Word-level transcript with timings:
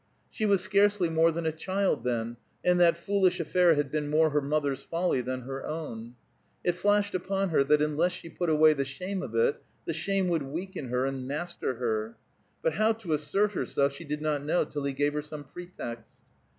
She 0.31 0.47
was 0.47 0.61
scarcely 0.61 1.09
more 1.09 1.31
than 1.31 1.45
a 1.45 1.51
child, 1.51 2.03
then, 2.03 2.37
and 2.65 2.79
that 2.79 2.97
foolish 2.97 3.39
affair 3.39 3.75
had 3.75 3.91
been 3.91 4.09
more 4.09 4.31
her 4.31 4.41
mother's 4.41 4.81
folly 4.81 5.21
than 5.21 5.41
her 5.41 5.63
own. 5.63 6.15
It 6.63 6.71
flashed 6.71 7.13
upon 7.13 7.49
her 7.49 7.63
that 7.65 7.83
unless 7.83 8.11
she 8.11 8.27
put 8.27 8.49
away 8.49 8.73
the 8.73 8.83
shame 8.83 9.21
of 9.21 9.35
it, 9.35 9.61
the 9.85 9.93
shame 9.93 10.27
would 10.29 10.41
weaken 10.41 10.87
her 10.87 11.05
and 11.05 11.27
master 11.27 11.75
her. 11.75 12.15
But 12.63 12.73
how 12.73 12.93
to 12.93 13.13
assert 13.13 13.51
herself 13.51 13.93
she 13.93 14.03
did 14.03 14.23
not 14.23 14.43
know 14.43 14.65
till 14.65 14.85
he 14.85 14.93
gave 14.93 15.13
her 15.13 15.21
some 15.21 15.43
pretext. 15.43 16.13